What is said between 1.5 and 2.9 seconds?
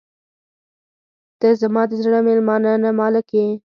زما د زړه میلمانه نه،